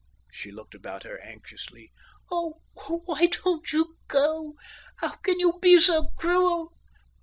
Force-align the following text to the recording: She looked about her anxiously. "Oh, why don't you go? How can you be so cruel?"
She 0.31 0.49
looked 0.51 0.73
about 0.73 1.03
her 1.03 1.21
anxiously. 1.21 1.91
"Oh, 2.31 2.63
why 3.05 3.27
don't 3.27 3.71
you 3.71 3.99
go? 4.07 4.55
How 4.95 5.17
can 5.17 5.39
you 5.39 5.59
be 5.61 5.79
so 5.79 6.07
cruel?" 6.17 6.73